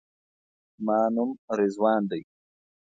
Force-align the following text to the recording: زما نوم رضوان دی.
زما 0.77 0.99
نوم 1.15 1.29
رضوان 1.59 2.01
دی. 2.09 2.21